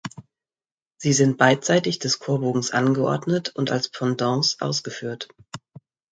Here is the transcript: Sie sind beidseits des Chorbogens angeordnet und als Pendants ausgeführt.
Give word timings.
Sie 0.97 1.13
sind 1.13 1.37
beidseits 1.37 1.99
des 1.99 2.17
Chorbogens 2.17 2.71
angeordnet 2.71 3.55
und 3.55 3.69
als 3.69 3.89
Pendants 3.89 4.59
ausgeführt. 4.59 5.27